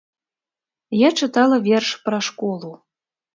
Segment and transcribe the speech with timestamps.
[0.99, 2.71] Я чытала верш пра школу.